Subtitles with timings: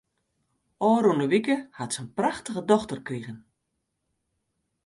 [0.89, 3.37] Ofrûne wike hat se in prachtige dochter krigen.